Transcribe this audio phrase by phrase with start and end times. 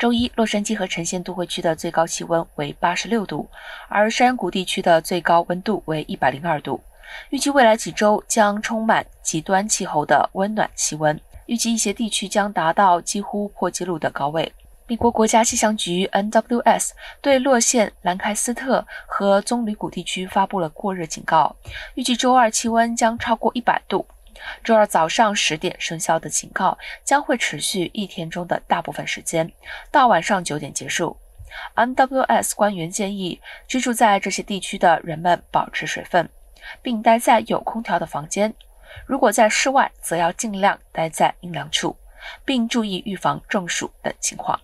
[0.00, 3.46] 周一，洛杉矶和呈县都会区的最高气温为八十六度，
[3.86, 6.80] 而山谷地区的最高温度为一百零二度。
[7.28, 14.50] 预计未来几周将充满极端气候的温暖气温，预计一些地区将达到几乎破纪录的高位。
[14.86, 21.54] 美国国家气象局 NWS 对洛县、兰开斯特和棕榈谷地区发布了过热警告，
[21.94, 24.06] 预计周二气温将超过一百度。
[24.64, 29.52] 周二早上十点生效的警告将会持续一天中的大部分时间，
[29.90, 31.16] 到晚上九点结束。
[31.74, 36.28] NWS 官员建议居住在这些地区的人们保持水分，
[36.80, 38.54] 并待在有空调的房间。
[39.06, 41.96] 如果在室外，则要尽量待在阴凉处，
[42.44, 44.60] 并注意预防中暑等情况。